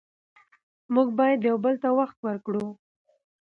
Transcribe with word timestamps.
موږ 0.93 1.07
باید 1.19 1.39
یو 1.49 1.57
بل 1.65 1.75
ته 1.83 1.89
وخت 1.99 2.17
ورکړو 2.21 2.65